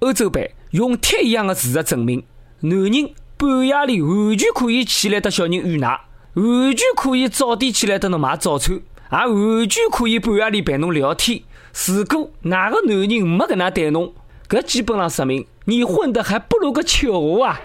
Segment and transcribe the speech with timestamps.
[0.00, 2.22] 欧洲杯用铁一样的事实证明，
[2.60, 5.88] 男人半夜里完全可以起来给小人喂奶，
[6.34, 8.80] 完全可以早点起来给侬买早餐，
[9.10, 11.42] 也完全可以半夜里陪侬聊天。
[11.86, 14.12] 如果哪个男人没搿能对侬，
[14.48, 17.60] 搿基本上说明你混得还不如个球啊！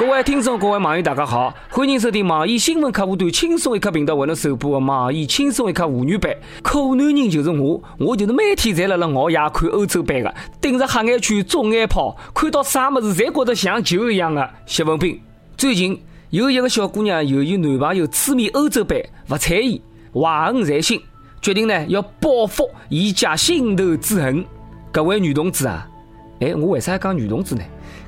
[0.00, 6.34] 各位听众，各位网友，大家好，欢迎收听网易新闻客户端轻松一刻频道为侬首播的网易轻松一刻妇女版。
[6.62, 15.20] 可男人就是我，我就是每天侪辣辣熬夜看欧洲杯的，盯着黑眼圈肿眼泡，看到啥么子侪觉得像球一样的谢文斌。
[15.58, 19.82] 最近有一个小姑娘由于男朋友痴迷欧洲杯不睬伊，
[20.14, 20.98] 怀恨在心，
[21.42, 24.42] 决定呢要报复伊家心头之恨。
[24.90, 25.86] 各位女同志啊，
[26.40, 27.62] 哎，我为啥要讲女同志呢？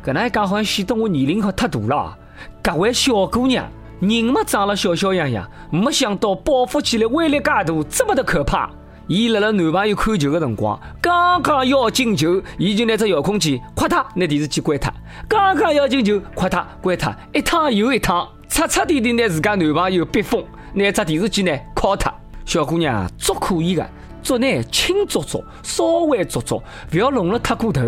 [0.05, 2.19] 搿能一讲好像显得我年龄好太大了。
[2.61, 3.65] 各位小姑娘，
[4.01, 8.69] 人嘛长了小小样样，没想到报复起来威力介大，这么的可怕。
[9.07, 14.93] 伊辣辣男朋友看球的辰光，刚刚要进球，伊就拿只遥控器，快他拿电视机关脱。
[15.29, 22.13] 刚刚要进球，快他关脱，一趟又一趟，彻彻底底拿自家男朋友逼疯，拿只电视机呢敲脱。
[22.45, 23.89] 小姑娘做可以的，
[24.21, 27.83] 做呢轻做做，稍微做做，不要弄了太过头。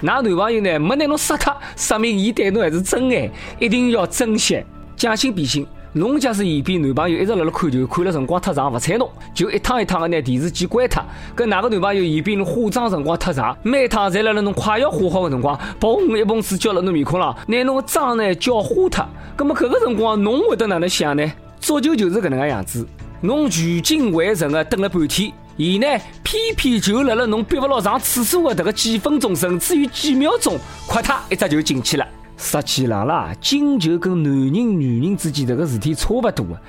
[0.00, 0.78] 那男朋友呢？
[0.78, 4.62] 没拿侬杀脱，说明伊对侬还是真爱，一定要珍惜。
[4.96, 11.02] 将心比心，侬假使嫌比男朋友一直辣辣看球，看了辰光太长，不睬侬，就一趟一趟的拿电视机关脱。
[11.34, 19.04] 跟哪个男朋友嫌比侬化妆辰光太长，每趟侪辣辣侬快要化好的辰光，嘣一盆水浇辣侬面孔上，拿侬的妆呢浇花脱。
[19.36, 21.32] 那么搿个辰光侬会得哪能想呢？
[21.58, 22.86] 足球就是搿能个样子，
[23.20, 25.32] 侬聚精会神的等了半天。
[25.58, 25.86] 伊呢，
[26.22, 30.56] 偏偏就辣辣侬憋不牢上厕所的迭个几分钟，甚至于几秒钟，
[30.86, 32.06] 快他一只就进去了。
[32.36, 36.60] 实际上啦，进球跟男人、女人之间这个事体差不多啊。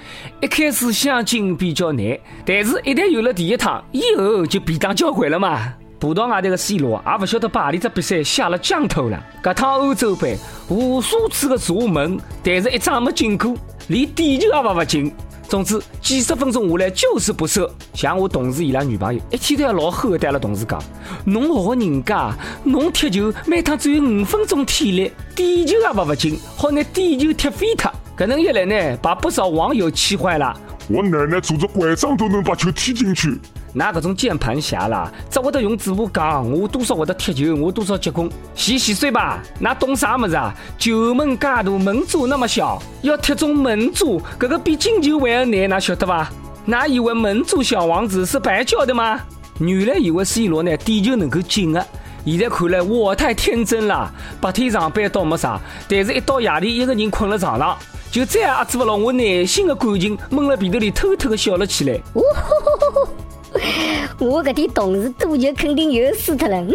[0.41, 5.71] 一开始想进比较难，但是一旦有了第一趟，以后就便当交关了嘛。
[5.99, 9.23] 葡萄牙队的 C 罗也不晓得把何里只比赛下了降头了。
[9.43, 10.35] 搿趟欧洲杯
[10.67, 13.53] 无数次的射门，但是一张没进过，
[13.89, 15.13] 连点球也勿勿进。
[15.49, 17.67] 总之，几十分钟下来就是不射。
[17.95, 20.79] 像我同事伊拉女朋友，一天都要老吼的对阿拉同事讲
[21.25, 22.31] ：“侬学人家，
[22.63, 27.91] 侬踢球每趟只有五分钟体力，点球也罚勿进，好拿点球踢飞脱。
[28.15, 30.55] 搿能一来呢，把不少网友气坏了。
[30.87, 33.35] 我奶奶拄着拐杖都能把球踢进去。
[33.73, 39.41] 那搿种键盘侠啦，只会得用嘴巴讲，我多少会得踢球，我多少结棍，洗洗睡吧。
[39.59, 40.53] 那懂啥么子啊？
[40.77, 46.31] 球门介大，门柱那么小，要踢中门柱，搿个比进球还要难，哪晓得吧？
[46.65, 49.19] 那以为门柱小王子是白叫的吗？
[49.59, 51.85] 原来以为 C 罗呢点球能够进的，
[52.25, 54.11] 现在看来我太天真了。
[54.41, 57.77] 白天上班倒没啥，但是一到夜里，一个人困了床上，
[58.11, 61.99] 就再也压制不了我内心的感情，闷了鼻头里偷偷的笑了起来。
[64.19, 66.65] 我搿点同事赌球肯定又输脱了，啊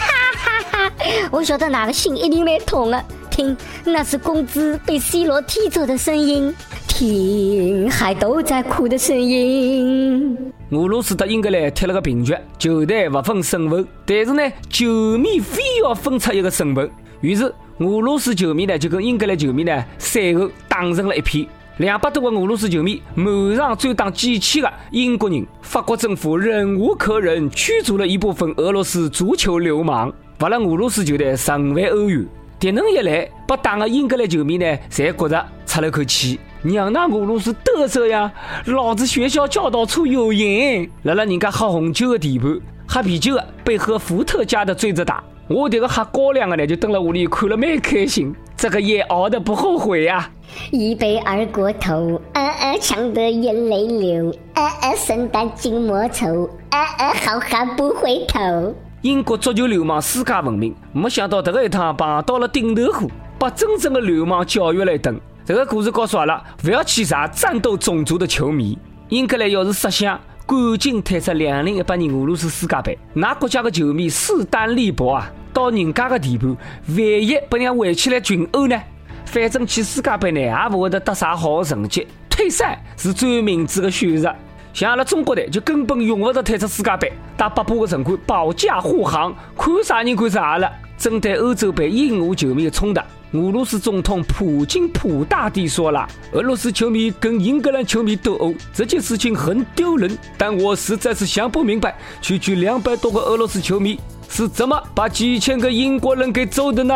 [0.00, 0.92] 哈哈！
[1.30, 3.04] 我晓得哪个心一定蛮痛的。
[3.30, 6.52] 听，那是公子被 C 罗踢走的声音，
[6.88, 10.36] 听，海都在哭的声音。
[10.70, 17.44] 俄罗斯和英格兰踢了个平局，球队不分胜负，但是呢，球迷非要分出一个胜负，于是
[17.78, 21.46] 俄罗斯球迷呢就跟英格兰球迷呢赛后打成了一片。
[21.78, 32.26] 两百多个俄罗斯球迷满上追打几千个英国人，法国政府忍无可忍，驱逐了一部分俄罗斯足球流氓，罚了俄罗斯球队十五万欧元。
[32.58, 38.32] 这能一来，把打的英格兰球迷呢，侪觉着出了口气，让那俄罗斯得瑟呀！
[38.66, 45.22] 老子学校教导处有人，辣辣人家喝红酒的地盘，喝啤酒的被喝伏特加的追着打。
[45.48, 50.30] 我这个喝高粱个呢，就蹲在屋里看了蛮开心，这个夜熬的不后悔呀。
[50.70, 58.74] 一杯二锅头，啊啊，呛得眼泪流，啊啊，圣诞寂寞愁，啊啊，好汉不回头。
[59.00, 63.08] 英国足球流氓世界闻名，没想到这个一趟碰到了顶头货，
[63.38, 65.18] 把真正的流氓教育了一顿。
[65.46, 68.78] 这个故事告诉阿拉，不要去惹战斗种族的球迷。
[69.08, 70.20] 英格兰要是设想。
[70.46, 75.30] 赶紧退出两零一八年俄罗斯世界杯，那国家的球迷势单力薄啊！
[75.52, 76.56] 到人家的地盘，
[76.88, 78.80] 万一不让围起来群殴呢？
[79.24, 82.06] 反正去世界杯呢，也不会得得啥好成绩。
[82.30, 84.34] 退赛是最明智的选择。
[84.72, 90.70] 像阿拉中国队就根本用不着退出世界杯，打八百个城管保驾护航，看啥人看啥了。
[90.96, 93.00] 针对欧洲杯英俄球迷的冲突。
[93.32, 106.94] 俄罗斯总统普京普大帝说了：“俄罗斯球迷跟英格兰球迷斗殴这件事情很丢人，但我实在是想不明白，区区两百多个俄罗斯球迷是怎么把几千个英国人给揍的呢？”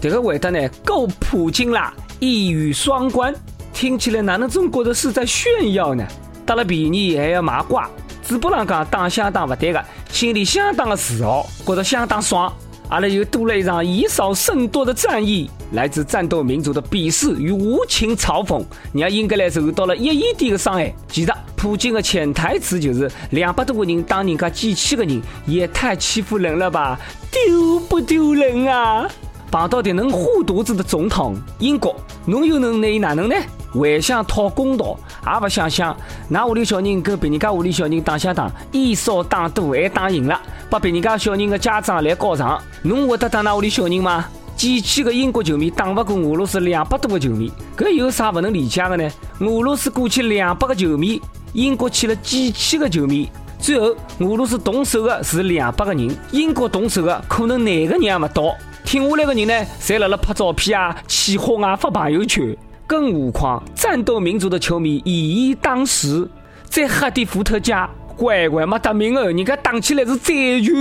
[0.00, 3.34] 这个回答呢够普京啦，一语双关，
[3.72, 6.06] 听起来哪能总觉得是在炫耀呢？
[6.46, 7.84] 得了便宜还要卖乖，
[8.22, 12.52] 嘴巴上讲打相当不对的，心里相当的自豪，觉得相当爽。
[12.88, 15.50] 阿拉又多了一场以少胜多的战役。
[15.72, 20.90] 来自战斗民族的鄙视与无情嘲讽，让英格兰受到了一亿点的伤害。
[21.08, 26.98] 其实，普京的潜台词就是两百多个人当人家几千个人，也太欺负人了吧？
[27.30, 29.06] 丢不丢人啊？
[29.50, 31.94] 碰到的能护犊子的总统，英国，
[32.24, 33.36] 侬又能奈哪能呢？
[33.72, 35.96] 还想讨公道，也不想想，
[36.28, 44.26] 那屋里小人跟别人家屋里小人打相打，以少打多还打赢了，把别人家小人的家长来告状，侬会得打那屋里小人吗？
[44.56, 49.08] 几千个英国球迷打不过俄罗斯两百多个球迷，搿有啥不能理解的呢？
[49.38, 51.22] 俄罗斯过去两百个球迷，
[51.52, 53.30] 英国去了几千个球迷，
[53.60, 58.52] 最后俄罗斯动手的是两百个人，英国动手的可能廿个人也不到，
[58.84, 62.56] 挺下来的人呢，侪辣辣拍照片啊、起哄啊、发朋友圈。
[62.88, 66.26] 更何况，战斗民族的球迷以一当十，
[66.64, 67.86] 在哈迪伏特加，
[68.16, 70.74] 乖乖没得名哦，人家打起来是战友。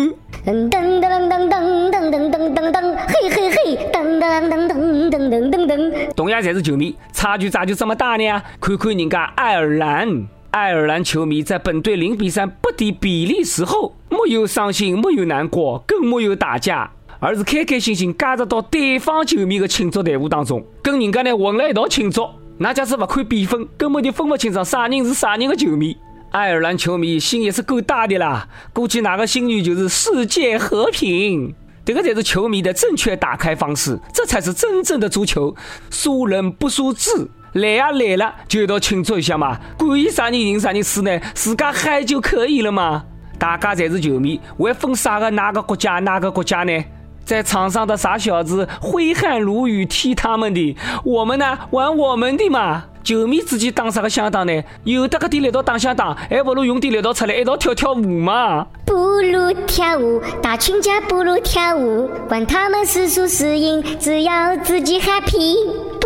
[0.46, 6.14] 噔噔噔噔噔噔噔噔噔噔，嘿嘿嘿，噔噔噔噔噔噔噔噔。
[6.16, 8.42] 同样侪是球迷，差距咋就这么大呢？
[8.62, 16.90] 看看人家爱尔兰，爱尔兰球迷在本队零比三不敌比利时后，没有伤心，没有难过，更没有打架。
[17.20, 22.28] 而是开开心心加入到对方球迷的庆祝队伍当中，跟人家呢混了一道庆祝。
[22.60, 25.96] 那假是不看比分，根本就分不清楚啥人是啥人的球迷。
[26.32, 31.54] 爱尔兰球迷心也是够大的啦，估计哪个心愿就是世界和平。
[31.86, 35.56] 这个才是球迷的正确打开方式，这才是真正的足球。
[35.90, 37.10] 输人不输志，
[37.54, 41.18] 来呀来了就一道庆祝一下嘛，管伊啥人赢啥人输呢？
[41.34, 43.06] 自家嗨就可以了嘛。
[43.40, 46.84] 大家才是球迷，还分啥个哪个国家哪个国家呢？
[47.28, 52.86] 在场上的傻小子挥汗如雨踢他们的，我们呢玩我们的嘛。
[53.04, 54.64] 球迷之间打啥个相打呢？
[54.86, 58.66] 有的个点力道打相打，还不如用点力道出来一道跳跳舞嘛。
[58.86, 65.56] 不如跳舞，大群架不如跳舞，管他们是输是赢，只要自己 happy。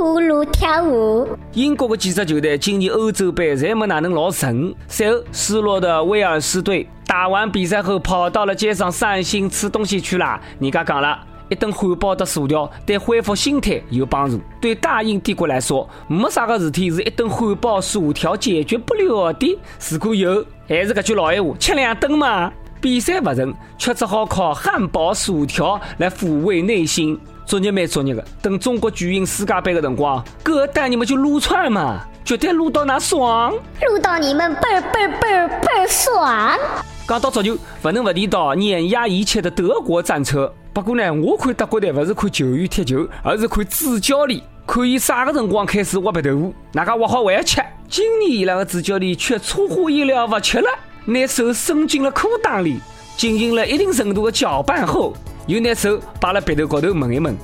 [0.01, 1.27] 不如跳舞。
[1.53, 10.41] 英国的几支球队今年欧洲杯侪没哪能老顺，赛后失落的威尔士队打完比赛后跑到了街上散心吃东西去了。
[10.59, 11.19] 人家讲了。
[11.49, 14.39] 一顿汉堡的薯条对恢复心态有帮助。
[14.59, 19.59] 对大英帝国来说，没啥个事体是一顿汉堡薯条解决不了的。
[19.91, 22.51] 如果有，还是搿句老闲话，吃两顿嘛。
[22.79, 27.19] 比赛不成，却只好靠汉堡薯条来抚慰内心。
[27.51, 28.23] 作业蛮作业的。
[28.41, 33.53] 等中国举行世界杯的辰光，哥带你们去撸串嘛，绝对撸到那爽，
[33.89, 36.57] 撸到你们倍儿倍儿倍儿倍儿爽。
[37.05, 40.49] 讲到足球，不能不提到碾压一切的德国战车。
[40.71, 47.61] 不过呢，我看德国队不是看球员踢球，而是看主教练，看伊啥个辰光开始挖白豆腐，哪个挖好还要吃。
[47.89, 50.69] 今年伊拉的主教练却出乎意料不吃了，
[51.03, 52.79] 拿手伸进了裤裆里，
[53.17, 55.13] 进行了一定程度的搅拌后，
[55.47, 57.35] 又拿手摆了鼻头高头闻一闻，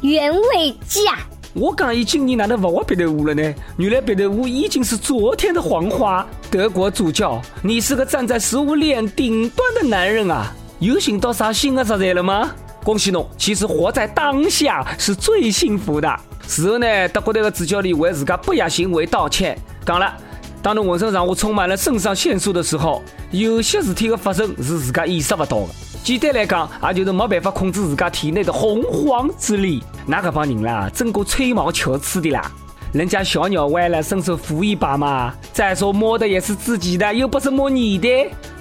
[0.00, 1.18] 原味鸡啊。
[1.54, 3.54] 我讲伊今年哪能不挖鼻头乌了呢？
[3.76, 6.26] 原来鼻头乌已经是昨天的黄花。
[6.50, 10.52] 德国主教，你是个站在食物链顶端的男人啊！
[10.78, 12.50] 又寻到啥新的食材了吗？
[12.84, 13.28] 恭喜侬！
[13.36, 16.08] 其实活在当下是最幸福的。
[16.46, 20.16] 事后呢，德国队的主教练为自家不雅行为道歉，讲了：
[20.62, 25.68] 当侬浑身上下充满了肾上腺素的时候，有些事体的发生是自家意识不到的。
[26.02, 29.82] 简单来讲，也就是没办法控制自家体内的洪荒之力。
[30.06, 32.50] 那个帮人啦，真够吹毛求疵的啦！
[32.92, 35.34] 人家小鸟歪了，伸手扶一把嘛。
[35.52, 38.08] 再说摸的也是自己的，又不是摸你的。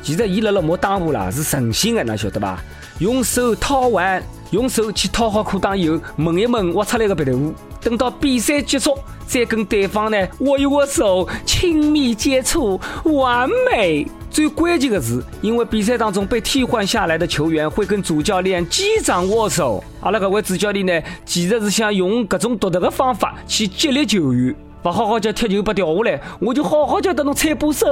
[0.03, 2.61] 其实伊辣辣摸裆部啦，是诚心的，那晓得吧？
[2.99, 7.53] 用手掏完，用手去掏好裤裆以后，闻一闻挖出来的鼻头污。
[7.87, 14.05] 等到比赛结束，再跟对方呢握一握手，亲密接触，完美。
[14.29, 19.81] 最关键的是，因为比赛当中被替换下来的球员会跟主教练击掌握手。
[20.01, 24.53] 阿拉搿位主教练呢，其实是想用各种独特的方法去激励球员。
[24.83, 27.87] 不好好叫踢球不掉下来，我就好好叫得侬踩把手。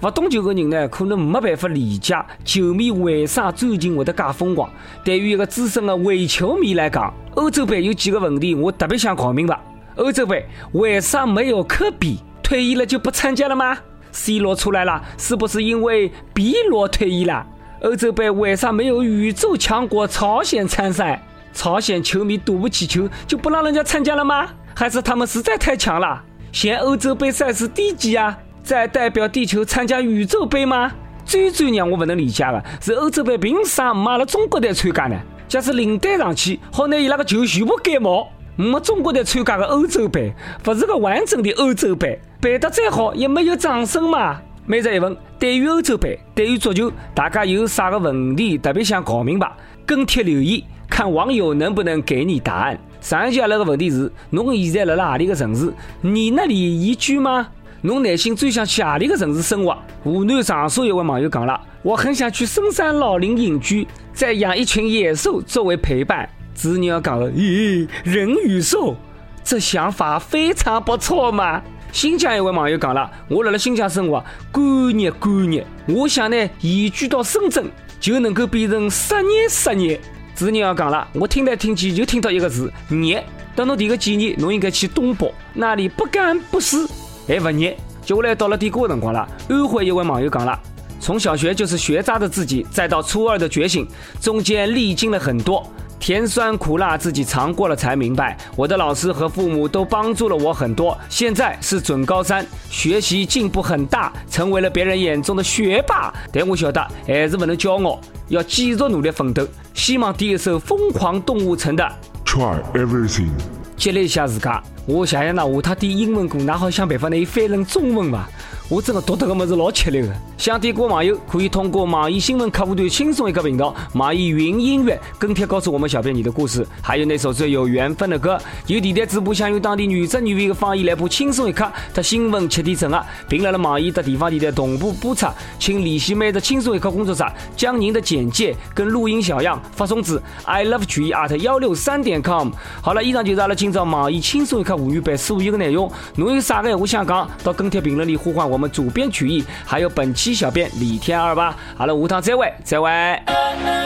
[0.00, 4.70] 不懂球的人呢，可能没办法理解球迷为啥最近会得介疯狂。
[5.02, 9.58] 对于一个资深的伪球迷来讲，欧洲杯有几个问题我特别想搞明白：
[9.96, 12.18] 欧洲杯为啥没有科比？
[12.42, 13.78] 退役了就不参加了吗
[14.12, 17.46] ？C 罗出来了，是不是因为 B 罗退役了？
[17.80, 21.22] 欧洲杯为啥没有宇宙强国朝鲜参赛？
[21.54, 24.48] 朝鲜球迷赌不起球，就不让人家参加了吗？
[24.74, 26.22] 还是他们实在太强了，
[26.52, 28.36] 嫌欧洲杯赛事低级啊？
[28.64, 30.90] 在代表地球参加宇宙杯吗？
[31.26, 35.20] 最最让我不能理解的是，欧洲杯凭啥没阿拉中国队参加呢？
[35.46, 38.26] 假使领队上去，好拿伊拉个球全部改毛。
[38.56, 42.18] 没中国队参加个欧洲杯，不是个完整的欧洲杯。
[42.40, 44.40] 办得再好，也没有掌声嘛。
[44.64, 49.52] 每日一问：对于欧洲杯，对于足球，大家有啥个问题特别想搞明白？
[49.84, 52.78] 跟帖留言，看网友能不能给你答案。
[53.02, 55.70] 上一期阿拉个问题是：侬现在辣辣何里个城市？
[56.00, 57.48] 你那里宜居吗？
[57.84, 59.76] 侬内心最想去何里个城市生活？
[60.02, 66.26] 湖南长沙一位网友讲了：我很想去深山老林隐居，再养一群野兽作为陪伴。
[66.54, 68.96] 子女要讲了：咦，人与兽，
[69.44, 71.62] 这想法非常不错嘛。
[71.92, 77.66] 新疆一位网友讲了：我辣辣新疆生活，干热干热，我想呢移居到深圳，
[78.00, 80.00] 就能够变成十年十年。
[80.34, 83.22] 子女要讲了：我听来听去就听到一个字热。
[83.54, 86.88] 等侬提个建议，侬应该去东北，那里不干不湿。
[87.26, 89.26] 还不热，接下来到了点歌辰光了。
[89.48, 90.58] 安徽一位网友讲了：
[91.00, 93.86] 从小学就是学渣的自己，再到初二的觉醒，
[94.20, 95.66] 中间历经了很多
[95.98, 98.36] 甜酸苦辣，自己尝过了才明白。
[98.56, 100.96] 我的老师和父母都帮助了我很多。
[101.08, 106.12] 现在是准高三，学习进步很大，成为了别人眼中的学霸。
[106.30, 109.46] 但我晓得还是不能骄傲，要继续努力奋斗。
[109.72, 111.90] 希望点一首《疯狂动物城》的
[112.26, 113.30] Try everything，
[113.76, 114.73] 激励一下自己。
[114.86, 118.28] 我想想，那下他点英文歌，那好想办法拿伊翻成中文吧。
[118.68, 120.08] 我真的读这个么子老吃力的。
[120.38, 128.38] 想点歌网友可以通过网易新闻客户端轻松一刻频道、网易云音乐跟帖告诉我们小编你的故事，还有那首最有缘分的歌。
[128.66, 135.26] 有电台主播想用当地原汁原味的方言来播轻松一刻和新闻七点整啊，并来了网易的地方电台同步播出，
[135.58, 137.22] 请联系每日轻松一刻工作室，
[137.56, 142.50] 将您的简介跟录音小样发送至 i love 曲艺 at 幺六三点 com。
[142.82, 145.90] 好了，以上就是阿拉今朝网易轻松一刻吴语版所有的内容。
[146.16, 151.56] 侬有啥个话想讲，到跟帖评论里呼唤我们主编曲艺，还有本期小编李天二吧。
[151.76, 153.83] 好了，下趟再会，再会。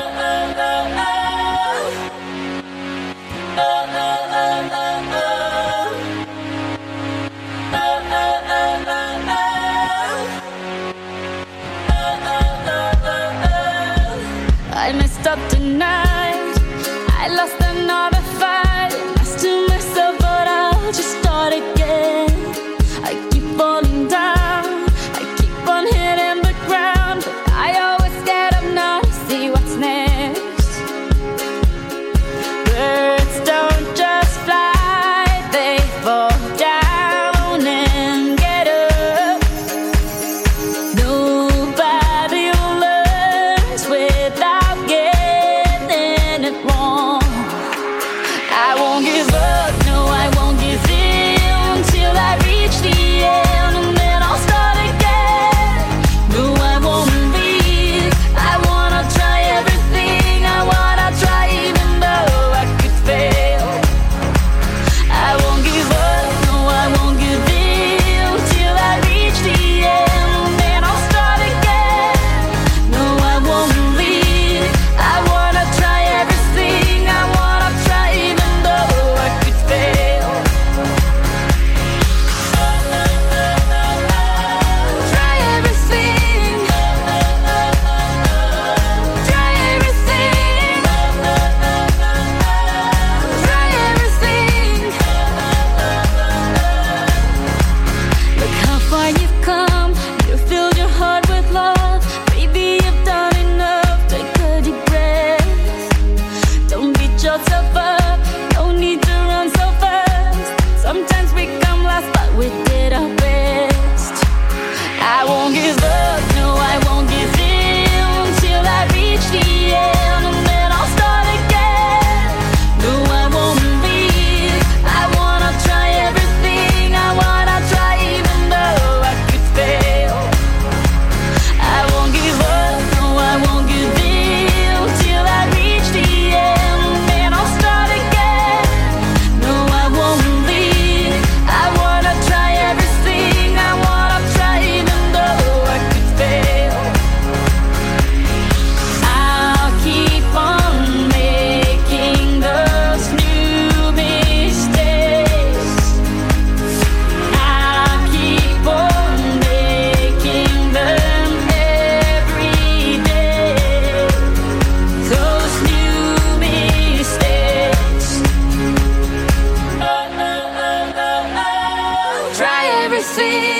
[173.18, 173.57] see